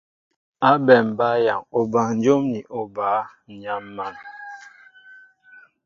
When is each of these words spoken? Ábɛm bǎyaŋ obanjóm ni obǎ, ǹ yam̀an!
Ábɛm 0.69 1.07
bǎyaŋ 1.17 1.61
obanjóm 1.79 2.43
ni 2.51 2.59
obǎ, 2.79 3.09
ǹ 3.49 3.53
yam̀an! 3.63 4.15